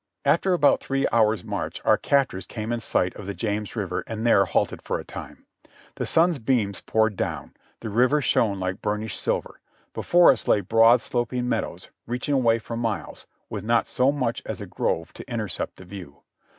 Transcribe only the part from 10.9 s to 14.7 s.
sloping meadows, reaching away for miles, with not so much as a